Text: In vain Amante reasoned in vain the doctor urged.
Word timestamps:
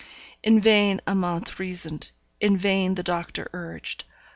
In 0.41 0.59
vain 0.59 0.99
Amante 1.05 1.53
reasoned 1.59 2.09
in 2.39 2.57
vain 2.57 2.95
the 2.95 3.03
doctor 3.03 3.51
urged. 3.53 4.05